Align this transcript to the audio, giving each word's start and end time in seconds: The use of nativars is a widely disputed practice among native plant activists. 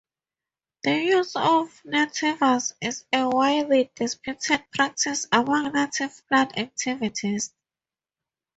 The 0.83 0.95
use 0.97 1.35
of 1.35 1.79
nativars 1.85 2.73
is 2.81 3.05
a 3.13 3.29
widely 3.29 3.91
disputed 3.93 4.61
practice 4.73 5.27
among 5.31 5.73
native 5.73 6.25
plant 6.27 6.53
activists. 6.55 7.51